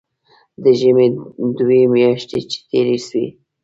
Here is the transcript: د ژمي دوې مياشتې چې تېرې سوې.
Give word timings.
د 0.63 0.65
ژمي 0.79 1.07
دوې 1.59 1.81
مياشتې 1.93 2.39
چې 2.49 2.57
تېرې 2.69 2.97
سوې. 3.07 3.27